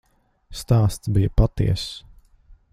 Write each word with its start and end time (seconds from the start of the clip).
Stāsts 0.61 1.13
bija 1.19 1.35
patiess. 1.43 1.87